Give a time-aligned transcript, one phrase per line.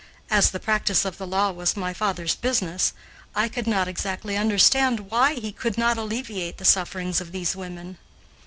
[0.31, 2.93] As the practice of the law was my father's business,
[3.35, 7.99] I could not exactly understand why he could not alleviate the sufferings of these women.